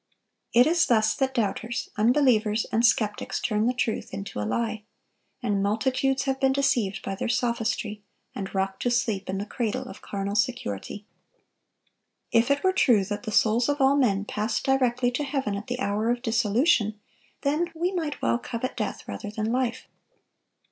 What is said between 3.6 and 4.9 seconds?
the truth into a lie.